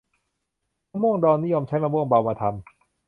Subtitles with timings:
[0.91, 2.53] มะม่วงดอง นิยมใช้มะม่วงเบามาทำ